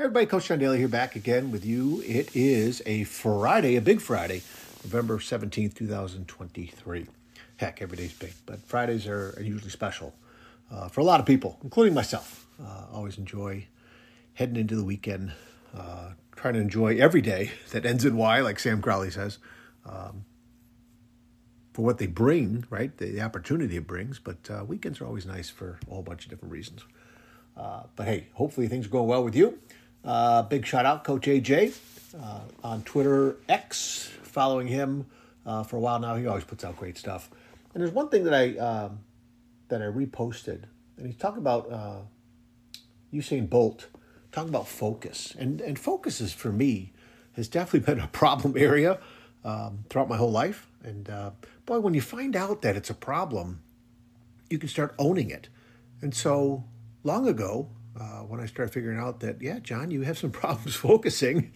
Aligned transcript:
Everybody, 0.00 0.26
Coach 0.26 0.46
John 0.46 0.60
Daly 0.60 0.78
here 0.78 0.86
back 0.86 1.16
again 1.16 1.50
with 1.50 1.64
you. 1.66 2.04
It 2.06 2.30
is 2.32 2.80
a 2.86 3.02
Friday, 3.02 3.74
a 3.74 3.80
big 3.80 4.00
Friday, 4.00 4.42
November 4.84 5.18
17th, 5.18 5.74
2023. 5.74 7.06
Heck, 7.56 7.82
every 7.82 7.96
day's 7.96 8.12
big, 8.12 8.32
but 8.46 8.60
Fridays 8.60 9.08
are, 9.08 9.34
are 9.36 9.42
usually 9.42 9.72
special 9.72 10.14
uh, 10.70 10.86
for 10.86 11.00
a 11.00 11.04
lot 11.04 11.18
of 11.18 11.26
people, 11.26 11.58
including 11.64 11.94
myself. 11.94 12.46
Uh, 12.64 12.84
always 12.92 13.18
enjoy 13.18 13.66
heading 14.34 14.54
into 14.54 14.76
the 14.76 14.84
weekend, 14.84 15.32
uh, 15.76 16.10
trying 16.36 16.54
to 16.54 16.60
enjoy 16.60 16.96
every 16.96 17.20
day 17.20 17.50
that 17.72 17.84
ends 17.84 18.04
in 18.04 18.16
Y, 18.16 18.40
like 18.40 18.60
Sam 18.60 18.80
Crowley 18.80 19.10
says, 19.10 19.38
um, 19.84 20.24
for 21.72 21.84
what 21.84 21.98
they 21.98 22.06
bring, 22.06 22.64
right? 22.70 22.96
The, 22.96 23.06
the 23.06 23.22
opportunity 23.22 23.76
it 23.76 23.88
brings, 23.88 24.20
but 24.20 24.48
uh, 24.48 24.64
weekends 24.64 25.00
are 25.00 25.06
always 25.06 25.26
nice 25.26 25.50
for 25.50 25.80
a 25.88 25.90
whole 25.92 26.02
bunch 26.02 26.22
of 26.22 26.30
different 26.30 26.52
reasons. 26.52 26.84
Uh, 27.56 27.82
but 27.96 28.06
hey, 28.06 28.28
hopefully 28.34 28.68
things 28.68 28.86
are 28.86 28.90
going 28.90 29.08
well 29.08 29.24
with 29.24 29.34
you. 29.34 29.58
Uh, 30.04 30.42
big 30.42 30.64
shout 30.66 30.86
out, 30.86 31.04
Coach 31.04 31.26
AJ 31.26 31.76
uh, 32.20 32.40
on 32.62 32.82
Twitter 32.82 33.36
X. 33.48 34.10
Following 34.22 34.68
him 34.68 35.06
uh, 35.44 35.62
for 35.62 35.76
a 35.76 35.80
while 35.80 35.98
now, 35.98 36.14
he 36.16 36.26
always 36.26 36.44
puts 36.44 36.64
out 36.64 36.76
great 36.76 36.96
stuff. 36.96 37.30
And 37.74 37.82
there's 37.82 37.92
one 37.92 38.08
thing 38.08 38.24
that 38.24 38.34
I 38.34 38.56
um, 38.58 39.00
that 39.68 39.82
I 39.82 39.86
reposted, 39.86 40.64
and 40.96 41.06
he's 41.06 41.16
talking 41.16 41.38
about 41.38 41.70
uh, 41.70 42.00
Usain 43.12 43.48
Bolt, 43.48 43.88
talking 44.32 44.48
about 44.48 44.68
focus, 44.68 45.34
and 45.38 45.60
and 45.60 45.78
focus 45.78 46.20
is 46.20 46.32
for 46.32 46.52
me 46.52 46.92
has 47.34 47.48
definitely 47.48 47.80
been 47.94 48.02
a 48.02 48.08
problem 48.08 48.54
area 48.56 48.98
um, 49.44 49.84
throughout 49.88 50.08
my 50.08 50.16
whole 50.16 50.32
life. 50.32 50.66
And 50.82 51.08
uh, 51.08 51.30
boy, 51.66 51.80
when 51.80 51.94
you 51.94 52.00
find 52.00 52.36
out 52.36 52.62
that 52.62 52.76
it's 52.76 52.90
a 52.90 52.94
problem, 52.94 53.62
you 54.50 54.58
can 54.58 54.68
start 54.68 54.94
owning 54.98 55.30
it. 55.30 55.48
And 56.00 56.14
so 56.14 56.64
long 57.02 57.26
ago, 57.26 57.68
uh, 58.00 58.20
when 58.20 58.40
I 58.40 58.46
started 58.46 58.72
figuring 58.72 58.98
out 58.98 59.20
that, 59.20 59.42
yeah, 59.42 59.58
John, 59.58 59.90
you 59.90 60.02
have 60.02 60.18
some 60.18 60.30
problems 60.42 60.76
focusing, 60.76 61.52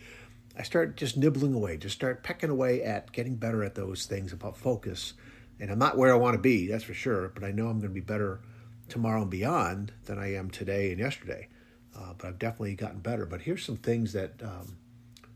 I 0.58 0.62
start 0.62 0.96
just 0.96 1.16
nibbling 1.16 1.54
away, 1.54 1.76
just 1.76 1.94
start 1.94 2.22
pecking 2.22 2.50
away 2.50 2.82
at 2.82 3.12
getting 3.12 3.36
better 3.36 3.64
at 3.64 3.74
those 3.74 4.06
things 4.06 4.32
about 4.32 4.56
focus. 4.56 5.14
And 5.60 5.70
I'm 5.70 5.78
not 5.78 5.96
where 5.96 6.12
I 6.12 6.16
want 6.16 6.34
to 6.34 6.40
be, 6.40 6.66
that's 6.66 6.84
for 6.84 6.94
sure, 6.94 7.28
but 7.28 7.44
I 7.44 7.52
know 7.52 7.68
I'm 7.68 7.78
going 7.78 7.90
to 7.90 7.94
be 7.94 8.00
better 8.00 8.40
tomorrow 8.88 9.22
and 9.22 9.30
beyond 9.30 9.92
than 10.04 10.18
I 10.18 10.34
am 10.34 10.50
today 10.50 10.90
and 10.90 10.98
yesterday. 10.98 11.48
Uh, 11.96 12.14
but 12.18 12.26
I've 12.26 12.38
definitely 12.38 12.74
gotten 12.74 13.00
better. 13.00 13.26
But 13.26 13.42
here's 13.42 13.64
some 13.64 13.76
things 13.76 14.12
that 14.12 14.42
um, 14.42 14.76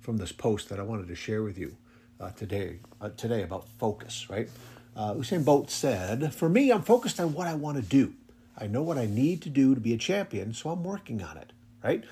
from 0.00 0.16
this 0.16 0.32
post 0.32 0.68
that 0.70 0.78
I 0.80 0.82
wanted 0.82 1.08
to 1.08 1.14
share 1.14 1.42
with 1.42 1.58
you 1.58 1.76
uh, 2.20 2.30
today. 2.30 2.80
Uh, 3.00 3.10
today 3.10 3.42
about 3.42 3.68
focus, 3.78 4.28
right? 4.30 4.48
Uh, 4.94 5.14
Usain 5.14 5.44
Bolt 5.44 5.70
said, 5.70 6.32
"For 6.32 6.48
me, 6.48 6.70
I'm 6.72 6.82
focused 6.82 7.20
on 7.20 7.34
what 7.34 7.46
I 7.46 7.54
want 7.54 7.76
to 7.76 7.82
do. 7.82 8.14
I 8.58 8.66
know 8.66 8.82
what 8.82 8.98
I 8.98 9.06
need 9.06 9.42
to 9.42 9.50
do 9.50 9.74
to 9.74 9.80
be 9.80 9.92
a 9.92 9.98
champion, 9.98 10.54
so 10.54 10.70
I'm 10.70 10.82
working 10.82 11.22
on 11.22 11.36
it, 11.36 11.52
right? 11.84 12.04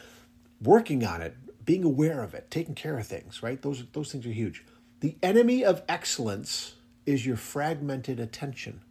Working 0.63 1.05
on 1.05 1.23
it, 1.23 1.37
being 1.65 1.85
aware 1.85 2.23
of 2.23 2.35
it, 2.35 2.51
taking 2.51 2.75
care 2.75 2.99
of 2.99 3.07
things, 3.07 3.43
right? 3.43 3.61
Those, 3.61 3.85
those 3.93 4.13
things 4.13 4.27
are 4.27 4.31
huge. 4.31 4.65
The 5.01 5.17
enemy 5.23 5.65
of 5.65 5.83
excellence 5.89 6.75
is 7.07 7.27
your 7.27 7.37
fragmented 7.37 8.21
attention, 8.21 8.83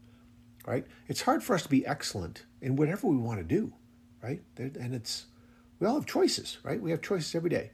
right? 0.65 0.85
It's 1.07 1.21
hard 1.21 1.43
for 1.43 1.55
us 1.55 1.63
to 1.63 1.69
be 1.69 1.85
excellent 1.85 2.45
in 2.61 2.75
whatever 2.75 3.07
we 3.07 3.17
want 3.17 3.39
to 3.39 3.43
do, 3.43 3.73
right? 4.21 4.41
And 4.57 4.95
it's, 4.95 5.25
we 5.79 5.87
all 5.87 5.95
have 5.95 6.05
choices, 6.05 6.57
right? 6.63 6.81
We 6.81 6.91
have 6.91 7.01
choices 7.01 7.35
every 7.35 7.49
day. 7.49 7.71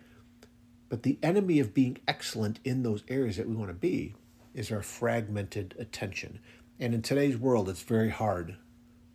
But 0.90 1.04
the 1.04 1.20
enemy 1.22 1.60
of 1.60 1.74
being 1.74 2.00
excellent 2.08 2.60
in 2.64 2.84
those 2.84 3.04
areas 3.08 3.38
that 3.38 3.48
we 3.48 3.56
want 3.56 3.70
to 3.70 3.76
be 3.76 4.16
is 4.54 4.72
our 4.72 4.82
fragmented 4.82 5.76
attention. 5.78 6.40
And 6.80 6.94
in 6.94 7.02
today's 7.02 7.38
world, 7.38 7.70
it's 7.70 7.84
very 7.84 8.10
hard 8.10 8.58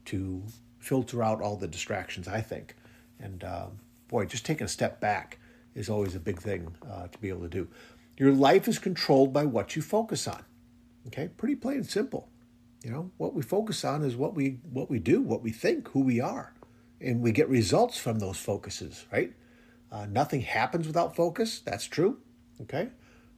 to 0.06 0.42
filter 0.78 1.22
out 1.22 1.40
all 1.40 1.56
the 1.56 1.68
distractions, 1.68 2.28
I 2.28 2.40
think. 2.40 2.76
And 3.18 3.42
uh, 3.42 3.66
boy, 4.08 4.26
just 4.26 4.44
taking 4.44 4.64
a 4.64 4.68
step 4.68 5.00
back 5.00 5.38
is 5.74 5.88
always 5.88 6.14
a 6.14 6.20
big 6.20 6.40
thing 6.40 6.74
uh, 6.90 7.08
to 7.08 7.18
be 7.18 7.28
able 7.28 7.42
to 7.42 7.48
do. 7.48 7.68
Your 8.16 8.32
life 8.32 8.68
is 8.68 8.78
controlled 8.78 9.32
by 9.32 9.44
what 9.44 9.74
you 9.74 9.82
focus 9.82 10.28
on. 10.28 10.44
Okay, 11.08 11.28
pretty 11.36 11.56
plain 11.56 11.78
and 11.78 11.86
simple. 11.86 12.28
You 12.84 12.90
know, 12.90 13.10
what 13.16 13.34
we 13.34 13.42
focus 13.42 13.84
on 13.84 14.04
is 14.04 14.14
what 14.14 14.34
we 14.34 14.58
what 14.70 14.90
we 14.90 14.98
do, 14.98 15.22
what 15.22 15.42
we 15.42 15.50
think, 15.50 15.88
who 15.88 16.00
we 16.00 16.20
are, 16.20 16.52
and 17.00 17.20
we 17.20 17.32
get 17.32 17.48
results 17.48 17.98
from 17.98 18.18
those 18.18 18.38
focuses. 18.38 19.06
Right? 19.10 19.32
Uh, 19.90 20.06
nothing 20.06 20.42
happens 20.42 20.86
without 20.86 21.16
focus. 21.16 21.60
That's 21.60 21.86
true. 21.86 22.18
Okay, 22.60 22.88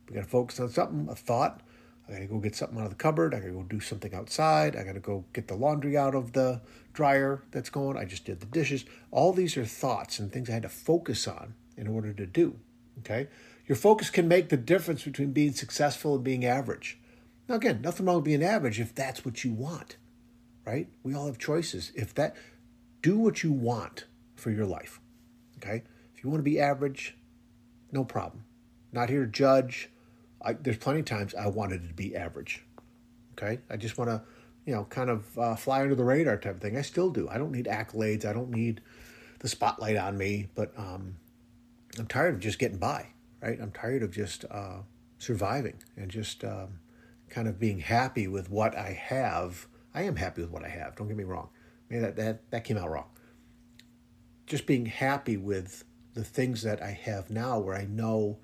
we 0.08 0.14
got 0.14 0.22
to 0.22 0.28
focus 0.28 0.60
on 0.60 0.68
something, 0.68 1.08
a 1.10 1.14
thought, 1.14 1.62
I 2.08 2.12
gotta 2.12 2.26
go 2.26 2.38
get 2.38 2.54
something 2.54 2.78
out 2.78 2.84
of 2.84 2.90
the 2.90 2.96
cupboard. 2.96 3.34
I 3.34 3.40
gotta 3.40 3.52
go 3.52 3.62
do 3.62 3.80
something 3.80 4.14
outside. 4.14 4.76
I 4.76 4.84
gotta 4.84 5.00
go 5.00 5.24
get 5.32 5.48
the 5.48 5.56
laundry 5.56 5.96
out 5.96 6.14
of 6.14 6.32
the 6.32 6.60
dryer 6.92 7.42
that's 7.50 7.70
going. 7.70 7.96
I 7.96 8.04
just 8.04 8.24
did 8.24 8.40
the 8.40 8.46
dishes. 8.46 8.84
All 9.10 9.32
these 9.32 9.56
are 9.56 9.64
thoughts 9.64 10.18
and 10.18 10.32
things 10.32 10.48
I 10.48 10.54
had 10.54 10.62
to 10.62 10.68
focus 10.68 11.26
on 11.26 11.54
in 11.76 11.88
order 11.88 12.12
to 12.12 12.26
do. 12.26 12.58
Okay? 13.00 13.28
Your 13.66 13.76
focus 13.76 14.10
can 14.10 14.28
make 14.28 14.48
the 14.48 14.56
difference 14.56 15.02
between 15.02 15.32
being 15.32 15.52
successful 15.52 16.14
and 16.14 16.24
being 16.24 16.44
average. 16.44 16.98
Now, 17.48 17.56
again, 17.56 17.80
nothing 17.82 18.06
wrong 18.06 18.16
with 18.16 18.24
being 18.24 18.42
average 18.42 18.80
if 18.80 18.94
that's 18.94 19.24
what 19.24 19.44
you 19.44 19.52
want, 19.52 19.96
right? 20.64 20.88
We 21.02 21.14
all 21.14 21.26
have 21.26 21.38
choices. 21.38 21.92
If 21.94 22.14
that, 22.14 22.36
do 23.02 23.18
what 23.18 23.42
you 23.42 23.52
want 23.52 24.06
for 24.36 24.50
your 24.50 24.66
life. 24.66 25.00
Okay? 25.58 25.82
If 26.14 26.22
you 26.22 26.30
want 26.30 26.40
to 26.40 26.50
be 26.50 26.60
average, 26.60 27.16
no 27.90 28.04
problem. 28.04 28.44
Not 28.92 29.10
here 29.10 29.24
to 29.24 29.30
judge 29.30 29.90
I, 30.42 30.52
there's 30.54 30.78
plenty 30.78 31.00
of 31.00 31.06
times 31.06 31.34
I 31.34 31.48
wanted 31.48 31.84
it 31.84 31.88
to 31.88 31.94
be 31.94 32.16
average. 32.16 32.62
Okay, 33.32 33.60
I 33.69 33.76
just 33.76 33.98
want 33.98 34.10
to, 34.10 34.22
you 34.64 34.74
know, 34.74 34.84
kind 34.84 35.10
of 35.10 35.38
uh, 35.38 35.56
fly 35.56 35.82
under 35.82 35.94
the 35.94 36.04
radar 36.04 36.36
type 36.36 36.56
of 36.56 36.60
thing. 36.60 36.76
I 36.76 36.82
still 36.82 37.10
do. 37.10 37.28
I 37.28 37.38
don't 37.38 37.52
need 37.52 37.66
accolades. 37.66 38.24
I 38.24 38.32
don't 38.32 38.50
need 38.50 38.80
the 39.41 39.48
spotlight 39.48 39.97
on 39.97 40.16
me. 40.16 40.48
But 40.54 40.72
um, 40.76 41.16
I'm 41.98 42.06
tired 42.06 42.34
of 42.34 42.41
just 42.41 42.58
getting 42.58 42.78
by. 42.78 43.08
Right. 43.42 43.58
I'm 43.60 43.70
tired 43.70 44.02
of 44.02 44.10
just 44.10 44.44
uh, 44.50 44.78
surviving 45.19 45.82
and 45.97 46.10
just 46.10 46.42
um, 46.42 46.80
kind 47.28 47.47
of 47.47 47.60
being 47.60 47.80
happy 47.80 48.26
with 48.26 48.50
what 48.50 48.76
I 48.76 48.92
have. 48.92 49.66
I 49.94 50.03
am 50.03 50.16
happy 50.16 50.41
with 50.41 50.50
what 50.50 50.64
I 50.64 50.68
have. 50.68 50.97
Don't 50.97 51.08
get 51.08 51.16
me 51.16 51.24
wrong. 51.24 51.50
That 51.91 52.16
that 52.16 52.50
that 52.50 52.64
came 52.64 52.78
out 52.78 52.91
wrong. 52.91 53.08
Just 54.47 54.66
being 54.66 54.86
happy 54.86 55.36
with 55.36 55.84
the 56.14 56.24
things 56.24 56.62
that 56.62 56.82
I 56.82 56.91
have 56.91 57.30
now, 57.30 57.58
where 57.58 57.76
I 57.76 57.84
know 57.84 58.38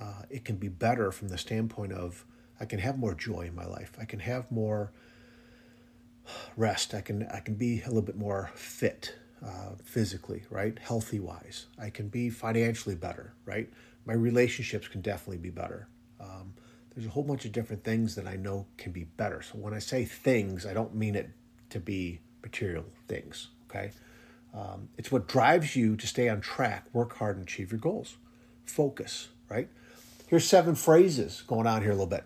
uh, 0.00 0.22
it 0.30 0.44
can 0.44 0.56
be 0.56 0.68
better 0.68 1.12
from 1.12 1.28
the 1.28 1.38
standpoint 1.38 1.92
of 1.92 2.24
I 2.58 2.64
can 2.64 2.78
have 2.78 2.98
more 2.98 3.14
joy 3.14 3.42
in 3.42 3.54
my 3.54 3.66
life. 3.66 3.92
I 4.00 4.04
can 4.04 4.20
have 4.20 4.50
more 4.50 4.92
rest. 6.56 6.94
I 6.94 7.00
can 7.00 7.26
I 7.32 7.40
can 7.40 7.54
be 7.54 7.82
a 7.82 7.86
little 7.86 8.02
bit 8.02 8.16
more 8.16 8.50
fit 8.54 9.14
uh, 9.44 9.72
physically, 9.84 10.42
right? 10.50 10.78
Healthy 10.78 11.20
wise. 11.20 11.66
I 11.78 11.90
can 11.90 12.08
be 12.08 12.30
financially 12.30 12.94
better, 12.94 13.34
right? 13.44 13.68
My 14.06 14.14
relationships 14.14 14.88
can 14.88 15.00
definitely 15.00 15.38
be 15.38 15.50
better. 15.50 15.88
Um, 16.20 16.54
there's 16.94 17.06
a 17.06 17.10
whole 17.10 17.22
bunch 17.22 17.44
of 17.44 17.52
different 17.52 17.84
things 17.84 18.14
that 18.16 18.26
I 18.26 18.36
know 18.36 18.66
can 18.76 18.92
be 18.92 19.04
better. 19.04 19.42
So 19.42 19.58
when 19.58 19.72
I 19.74 19.78
say 19.78 20.04
things, 20.04 20.66
I 20.66 20.74
don't 20.74 20.94
mean 20.94 21.14
it 21.14 21.30
to 21.70 21.80
be 21.80 22.20
material 22.42 22.84
things. 23.08 23.48
Okay, 23.68 23.92
um, 24.52 24.88
it's 24.98 25.12
what 25.12 25.28
drives 25.28 25.76
you 25.76 25.96
to 25.96 26.06
stay 26.06 26.28
on 26.28 26.40
track, 26.40 26.86
work 26.92 27.16
hard, 27.16 27.36
and 27.36 27.46
achieve 27.46 27.70
your 27.70 27.80
goals. 27.80 28.16
Focus, 28.64 29.28
right? 29.48 29.68
Here's 30.30 30.46
seven 30.46 30.76
phrases 30.76 31.42
going 31.48 31.66
on 31.66 31.82
here 31.82 31.90
a 31.90 31.94
little 31.94 32.06
bit 32.06 32.24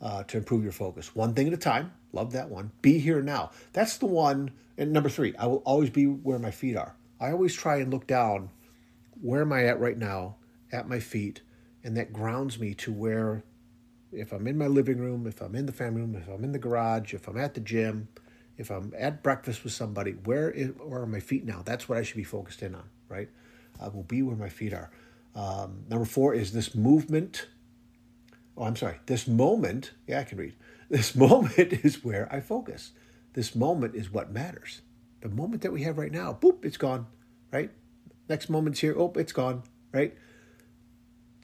uh, 0.00 0.22
to 0.22 0.36
improve 0.36 0.62
your 0.62 0.70
focus. 0.70 1.16
One 1.16 1.34
thing 1.34 1.48
at 1.48 1.52
a 1.52 1.56
time. 1.56 1.92
Love 2.12 2.30
that 2.30 2.48
one. 2.48 2.70
Be 2.80 3.00
here 3.00 3.22
now. 3.22 3.50
That's 3.72 3.98
the 3.98 4.06
one. 4.06 4.52
And 4.78 4.92
number 4.92 5.08
three, 5.08 5.34
I 5.36 5.48
will 5.48 5.60
always 5.64 5.90
be 5.90 6.04
where 6.04 6.38
my 6.38 6.52
feet 6.52 6.76
are. 6.76 6.94
I 7.18 7.32
always 7.32 7.52
try 7.52 7.78
and 7.78 7.92
look 7.92 8.06
down. 8.06 8.50
Where 9.20 9.42
am 9.42 9.52
I 9.52 9.64
at 9.64 9.80
right 9.80 9.98
now? 9.98 10.36
At 10.70 10.88
my 10.88 11.00
feet. 11.00 11.40
And 11.82 11.96
that 11.96 12.12
grounds 12.12 12.60
me 12.60 12.72
to 12.74 12.92
where, 12.92 13.42
if 14.12 14.30
I'm 14.30 14.46
in 14.46 14.56
my 14.56 14.68
living 14.68 14.98
room, 14.98 15.26
if 15.26 15.40
I'm 15.40 15.56
in 15.56 15.66
the 15.66 15.72
family 15.72 16.02
room, 16.02 16.14
if 16.14 16.28
I'm 16.28 16.44
in 16.44 16.52
the 16.52 16.58
garage, 16.60 17.12
if 17.14 17.26
I'm 17.26 17.36
at 17.36 17.54
the 17.54 17.60
gym, 17.60 18.06
if 18.58 18.70
I'm 18.70 18.92
at 18.96 19.24
breakfast 19.24 19.64
with 19.64 19.72
somebody, 19.72 20.12
where, 20.12 20.52
is, 20.52 20.68
where 20.78 21.00
are 21.00 21.06
my 21.06 21.18
feet 21.18 21.44
now? 21.44 21.62
That's 21.64 21.88
what 21.88 21.98
I 21.98 22.04
should 22.04 22.16
be 22.16 22.22
focused 22.22 22.62
in 22.62 22.76
on, 22.76 22.88
right? 23.08 23.28
I 23.80 23.88
will 23.88 24.04
be 24.04 24.22
where 24.22 24.36
my 24.36 24.50
feet 24.50 24.72
are. 24.72 24.92
Um, 25.34 25.84
number 25.88 26.04
four 26.04 26.34
is 26.34 26.52
this 26.52 26.74
movement. 26.74 27.46
Oh, 28.56 28.64
I'm 28.64 28.76
sorry. 28.76 28.98
This 29.06 29.26
moment, 29.26 29.92
yeah, 30.06 30.20
I 30.20 30.24
can 30.24 30.38
read. 30.38 30.54
This 30.90 31.14
moment 31.14 31.56
is 31.56 32.02
where 32.02 32.28
I 32.34 32.40
focus. 32.40 32.90
This 33.34 33.54
moment 33.54 33.94
is 33.94 34.12
what 34.12 34.32
matters. 34.32 34.80
The 35.20 35.28
moment 35.28 35.62
that 35.62 35.72
we 35.72 35.84
have 35.84 35.98
right 35.98 36.10
now, 36.10 36.36
boop, 36.40 36.64
it's 36.64 36.76
gone, 36.76 37.06
right? 37.52 37.70
Next 38.28 38.48
moment's 38.48 38.80
here, 38.80 38.96
oh, 38.98 39.12
it's 39.14 39.30
gone, 39.32 39.62
right? 39.92 40.16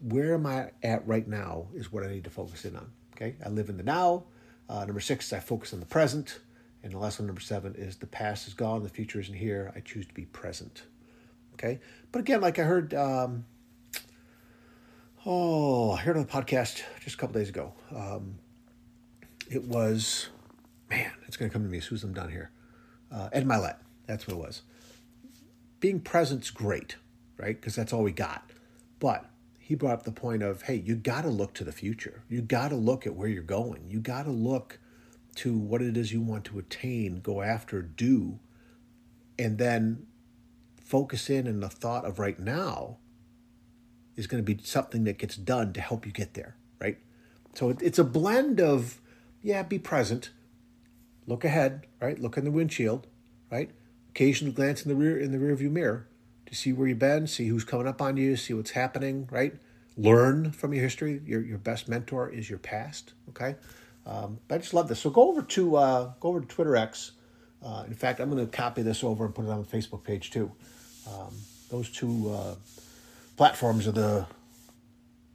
Where 0.03 0.35
am 0.35 0.47
I 0.47 0.73
at 0.83 1.07
right 1.07 1.29
now 1.29 1.69
is 1.75 1.93
what 1.93 2.03
I 2.03 2.09
need 2.09 2.25
to 2.25 2.31
focus 2.31 2.65
in 2.65 2.75
on. 2.75 2.91
Okay, 3.15 3.37
I 3.45 3.49
live 3.49 3.69
in 3.69 3.77
the 3.77 3.85
now. 3.85 4.25
Uh, 4.69 4.85
number 4.85 5.01
six 5.01 5.33
I 5.33 5.39
focus 5.39 5.73
on 5.73 5.79
the 5.81 5.87
present. 5.87 6.41
And 6.83 6.93
the 6.93 6.99
last 6.99 7.19
one, 7.19 7.27
number 7.27 7.41
seven, 7.41 7.75
is 7.77 7.97
the 7.97 8.07
past 8.07 8.47
is 8.47 8.55
gone, 8.55 8.83
the 8.83 8.89
future 8.89 9.21
isn't 9.21 9.35
here. 9.35 9.73
I 9.75 9.81
choose 9.81 10.07
to 10.07 10.15
be 10.15 10.25
present. 10.27 10.83
Okay, 11.55 11.81
but 12.13 12.19
again, 12.19 12.41
like 12.41 12.59
I 12.59 12.65
heard 12.65 12.95
um, 12.95 13.45
Oh, 15.29 15.91
I 15.91 15.97
heard 15.97 16.17
on 16.17 16.23
the 16.23 16.29
podcast 16.29 16.85
just 17.03 17.17
a 17.17 17.19
couple 17.19 17.35
days 17.35 17.49
ago. 17.49 17.73
Um, 17.93 18.39
it 19.51 19.65
was, 19.65 20.29
man, 20.89 21.11
it's 21.27 21.37
going 21.37 21.51
to 21.51 21.53
come 21.53 21.65
to 21.65 21.69
me 21.69 21.79
as 21.79 21.85
soon 21.87 21.97
as 21.97 22.05
I'm 22.05 22.15
done 22.15 22.31
here. 22.31 22.53
Uh, 23.11 23.29
Ed 23.33 23.45
Mylett, 23.45 23.79
that's 24.07 24.29
what 24.29 24.35
it 24.35 24.39
was. 24.39 24.63
Being 25.81 25.99
present's 25.99 26.51
great, 26.51 26.95
right? 27.39 27.61
Because 27.61 27.75
that's 27.75 27.93
all 27.93 28.05
we 28.05 28.13
got. 28.13 28.53
But 29.01 29.29
he 29.59 29.75
brought 29.75 29.95
up 29.95 30.03
the 30.05 30.13
point 30.13 30.45
of, 30.45 30.63
hey, 30.63 30.77
you 30.77 30.95
got 30.95 31.23
to 31.23 31.29
look 31.29 31.55
to 31.55 31.65
the 31.65 31.73
future. 31.73 32.23
You 32.29 32.41
got 32.41 32.69
to 32.69 32.77
look 32.77 33.05
at 33.05 33.17
where 33.17 33.27
you're 33.27 33.43
going. 33.43 33.87
You 33.89 33.99
got 33.99 34.27
to 34.27 34.31
look 34.31 34.79
to 35.39 35.59
what 35.59 35.83
it 35.83 35.97
is 35.97 36.13
you 36.13 36.21
want 36.21 36.45
to 36.45 36.61
attain, 36.61 37.19
go 37.21 37.43
after, 37.43 37.83
do, 37.83 38.39
and 39.37 39.59
then 39.59 40.07
focus 40.81 41.29
in 41.29 41.49
on 41.49 41.59
the 41.59 41.69
thought 41.69 42.05
of 42.05 42.21
right 42.21 42.39
now 42.39 42.99
is 44.17 44.27
going 44.27 44.45
to 44.45 44.55
be 44.55 44.63
something 44.63 45.05
that 45.05 45.19
gets 45.19 45.37
done 45.37 45.73
to 45.75 45.81
help 45.81 46.07
you 46.07 46.13
get 46.13 46.35
there, 46.35 46.57
right? 46.81 46.99
So 47.55 47.71
it's 47.81 47.99
a 47.99 48.05
blend 48.05 48.61
of, 48.61 49.01
yeah, 49.43 49.63
be 49.63 49.79
present, 49.79 50.31
look 51.27 51.45
ahead, 51.45 51.87
right? 52.01 52.19
Look 52.19 52.37
in 52.37 52.45
the 52.45 52.51
windshield, 52.51 53.07
right? 53.51 53.71
Occasionally 54.11 54.53
glance 54.53 54.83
in 54.83 54.89
the 54.89 54.95
rear 54.95 55.19
in 55.19 55.33
the 55.33 55.39
rearview 55.39 55.71
mirror 55.71 56.07
to 56.47 56.55
see 56.55 56.73
where 56.73 56.89
you've 56.89 56.99
been, 56.99 57.27
see 57.27 57.49
who's 57.49 57.65
coming 57.65 57.87
up 57.87 58.01
on 58.01 58.17
you, 58.17 58.37
see 58.37 58.55
what's 58.55 58.71
happening, 58.71 59.29
right? 59.31 59.55
Learn 59.99 60.53
from 60.53 60.75
your 60.75 60.83
history. 60.83 61.23
Your 61.25 61.41
your 61.41 61.59
best 61.59 61.89
mentor 61.89 62.29
is 62.29 62.51
your 62.51 62.59
past. 62.59 63.15
Okay, 63.31 63.57
um, 64.07 64.39
I 64.51 64.59
just 64.59 64.75
love 64.75 64.89
this. 64.89 65.01
So 65.01 65.09
go 65.09 65.31
over 65.31 65.43
to 65.43 65.77
uh, 65.77 66.13
go 66.21 66.29
over 66.29 66.41
to 66.41 66.47
Twitter 66.47 66.77
X. 66.77 67.13
Uh, 67.65 67.85
in 67.87 67.95
fact, 67.95 68.21
I'm 68.21 68.31
going 68.31 68.45
to 68.45 68.55
copy 68.55 68.83
this 68.83 69.03
over 69.03 69.25
and 69.25 69.35
put 69.35 69.47
it 69.47 69.51
on 69.51 69.63
the 69.63 69.67
Facebook 69.67 70.05
page 70.05 70.31
too. 70.31 70.53
Um, 71.09 71.35
those 71.71 71.91
two 71.91 72.31
uh, 72.31 72.55
platforms 73.37 73.87
are 73.87 73.93
the 73.93 74.27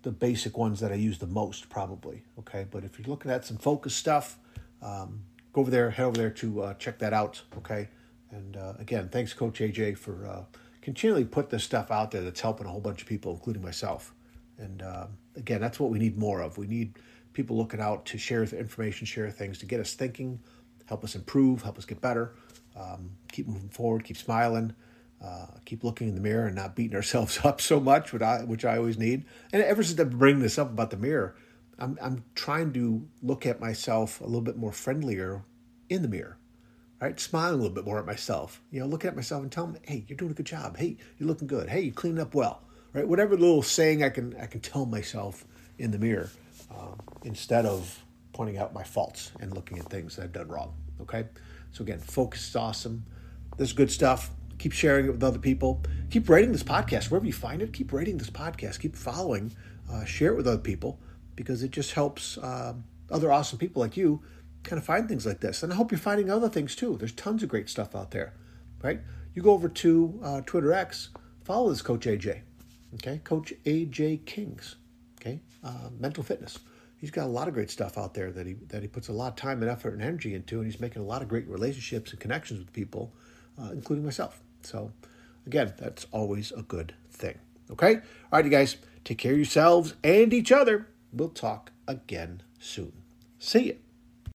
the 0.04 0.12
basic 0.12 0.58
ones 0.58 0.80
that 0.80 0.92
I 0.92 0.96
use 0.96 1.20
the 1.20 1.28
most, 1.28 1.70
probably. 1.70 2.24
Okay, 2.40 2.66
but 2.70 2.84
if 2.84 2.98
you're 2.98 3.08
looking 3.08 3.30
at 3.30 3.46
some 3.46 3.58
focus 3.58 3.94
stuff, 3.94 4.40
um, 4.82 5.22
go 5.54 5.62
over 5.62 5.70
there, 5.70 5.92
head 5.92 6.06
over 6.06 6.18
there 6.18 6.32
to 6.32 6.64
uh, 6.64 6.74
check 6.76 6.98
that 7.00 7.14
out. 7.14 7.42
Okay, 7.58 7.88
and 8.32 8.58
uh, 8.58 8.74
again, 8.80 9.10
thanks, 9.10 9.34
Coach 9.34 9.60
AJ, 9.60 9.98
for 9.98 10.26
uh, 10.26 10.44
continually 10.82 11.26
put 11.26 11.50
this 11.52 11.64
stuff 11.64 11.92
out 11.92 12.12
there 12.12 12.22
that's 12.22 12.42
helping 12.42 12.66
a 12.66 12.70
whole 12.70 12.82
bunch 12.82 13.02
of 13.02 13.08
people, 13.08 13.32
including 13.32 13.62
myself. 13.62 14.14
And 14.58 14.82
uh, 14.82 15.08
again, 15.36 15.62
that's 15.62 15.80
what 15.80 15.92
we 15.92 16.00
need 16.00 16.18
more 16.18 16.42
of. 16.42 16.58
We 16.58 16.68
need 16.68 16.98
people 17.34 17.56
looking 17.58 17.80
out 17.80 18.06
to 18.08 18.18
share 18.18 18.44
information, 18.44 19.06
share 19.06 19.30
things, 19.30 19.60
to 19.60 19.66
get 19.66 19.80
us 19.80 19.94
thinking, 19.94 20.40
help 20.86 21.04
us 21.04 21.16
improve, 21.16 21.62
help 21.62 21.78
us 21.78 21.86
get 21.86 22.02
better, 22.02 22.34
um, 22.76 23.12
keep 23.32 23.48
moving 23.48 23.70
forward, 23.70 24.04
keep 24.04 24.18
smiling, 24.18 24.74
uh, 25.24 25.48
keep 25.66 25.84
looking 25.84 26.08
in 26.08 26.16
the 26.16 26.22
mirror 26.22 26.48
and 26.48 26.56
not 26.56 26.76
beating 26.76 26.96
ourselves 26.98 27.40
up 27.44 27.62
so 27.62 27.80
much, 27.80 28.14
which 28.14 28.22
I, 28.22 28.44
which 28.44 28.66
I 28.66 28.78
always 28.78 28.98
need. 28.98 29.26
And 29.52 29.62
ever 29.62 29.84
since 29.84 30.00
I 30.00 30.04
bring 30.06 30.40
this 30.40 30.58
up 30.58 30.70
about 30.70 30.92
the 30.92 30.98
mirror, 30.98 31.36
I'm, 31.80 31.98
I'm 32.02 32.24
trying 32.36 32.74
to 32.74 33.08
look 33.22 33.46
at 33.46 33.60
myself 33.60 34.22
a 34.22 34.26
little 34.26 34.42
bit 34.42 34.58
more 34.58 34.72
friendlier 34.72 35.44
in 35.90 36.02
the 36.02 36.08
mirror 36.08 36.38
right? 37.02 37.20
Smiling 37.20 37.56
a 37.56 37.58
little 37.58 37.74
bit 37.74 37.84
more 37.84 38.00
at 38.00 38.06
myself, 38.06 38.62
you 38.70 38.80
know, 38.80 38.86
looking 38.86 39.10
at 39.10 39.16
myself 39.16 39.42
and 39.42 39.52
telling 39.52 39.74
me, 39.74 39.80
hey, 39.84 40.06
you're 40.08 40.18
doing 40.18 40.32
a 40.32 40.36
good 40.36 40.46
job. 40.46 40.78
Hey, 40.78 40.98
you're 41.18 41.28
looking 41.28 41.48
good. 41.48 41.68
Hey, 41.68 41.82
you 41.82 41.92
cleaned 41.92 42.20
up 42.20 42.36
well, 42.36 42.62
right? 42.94 43.08
Whatever 43.08 43.36
little 43.36 43.64
saying 43.64 44.04
I 44.04 44.10
can 44.10 44.36
I 44.40 44.46
can 44.46 44.62
tell 44.62 44.86
myself 44.86 45.44
in 45.80 45.92
the 45.92 45.98
mirror 45.98 46.30
um, 46.70 47.00
instead 47.24 47.66
of 47.66 48.06
pointing 48.34 48.60
out 48.60 48.74
my 48.74 48.84
faults 48.84 49.32
and 49.42 49.54
looking 49.54 49.80
at 49.80 49.86
things 49.90 50.16
that 50.16 50.24
I've 50.24 50.32
done 50.32 50.48
wrong. 50.48 50.74
Okay, 51.02 51.26
so 51.72 51.84
again, 51.84 52.00
focus 52.00 52.48
is 52.50 52.56
awesome. 52.56 53.04
This 53.58 53.70
is 53.70 53.74
good 53.74 53.92
stuff. 53.92 54.30
Keep 54.62 54.74
sharing 54.74 55.08
it 55.08 55.12
with 55.12 55.24
other 55.24 55.40
people. 55.40 55.82
Keep 56.12 56.30
rating 56.30 56.52
this 56.52 56.62
podcast 56.62 57.10
wherever 57.10 57.26
you 57.26 57.34
find 57.34 57.64
it. 57.64 57.74
Keep 57.74 57.92
rating 57.92 58.20
this 58.20 58.30
podcast. 58.30 58.80
Keep 58.80 58.96
following. 58.96 59.52
Uh, 59.92 60.06
share 60.06 60.34
it 60.34 60.38
with 60.38 60.46
other 60.46 60.62
people 60.62 61.00
because 61.36 61.64
it 61.64 61.72
just 61.72 61.94
helps 61.94 62.38
uh, 62.38 62.76
other 63.10 63.32
awesome 63.32 63.58
people 63.58 63.82
like 63.82 63.98
you 63.98 64.22
kind 64.62 64.78
of 64.78 64.86
find 64.86 65.10
things 65.10 65.26
like 65.26 65.40
this. 65.40 65.64
And 65.64 65.74
I 65.74 65.76
hope 65.76 65.90
you're 65.90 65.98
finding 65.98 66.30
other 66.30 66.48
things 66.48 66.76
too. 66.76 66.96
There's 66.96 67.12
tons 67.12 67.42
of 67.42 67.50
great 67.50 67.70
stuff 67.70 67.96
out 67.96 68.12
there, 68.12 68.36
right? 68.84 69.02
You 69.34 69.42
go 69.42 69.52
over 69.52 69.68
to 69.68 70.20
uh, 70.24 70.42
Twitter 70.42 70.72
X, 70.74 71.10
follow 71.44 71.70
this 71.70 71.82
Coach 71.82 72.06
AJ, 72.06 72.42
okay? 72.94 73.20
Coach 73.24 73.54
AJ 73.66 74.28
Kings, 74.28 74.76
okay? 75.20 75.40
Uh, 75.64 75.90
mental 76.00 76.22
fitness. 76.22 76.60
He's 76.98 77.10
got 77.10 77.26
a 77.26 77.34
lot 77.34 77.48
of 77.48 77.56
great 77.56 77.72
stuff 77.72 77.98
out 77.98 78.14
there 78.14 78.32
that 78.32 78.46
he 78.46 78.54
that 78.68 78.84
he 78.84 78.88
puts 78.88 79.08
a 79.08 79.12
lot 79.12 79.30
of 79.30 79.36
time 79.38 79.64
and 79.64 79.72
effort 79.72 79.94
and 79.94 80.04
energy 80.04 80.36
into, 80.36 80.58
and 80.58 80.72
he's 80.72 80.80
making 80.80 81.02
a 81.02 81.06
lot 81.06 81.24
of 81.24 81.28
great 81.28 81.48
relationships 81.48 82.12
and 82.12 82.20
connections 82.20 82.60
with 82.60 82.72
people, 82.74 83.12
uh, 83.60 83.72
including 83.72 84.06
myself. 84.06 84.40
So, 84.66 84.92
again, 85.46 85.74
that's 85.78 86.08
always 86.12 86.52
a 86.52 86.62
good 86.62 86.94
thing. 87.12 87.38
Okay, 87.72 87.96
all 87.96 88.02
right, 88.34 88.46
you 88.46 88.52
guys, 88.52 88.78
take 89.04 89.18
care 89.18 89.32
of 89.32 89.38
yourselves 89.38 89.96
and 90.04 90.34
each 90.34 90.52
other. 90.52 90.88
We'll 91.14 91.30
talk 91.30 91.72
again 91.88 92.44
soon. 92.60 92.94
See 93.40 93.68
you. 93.68 93.78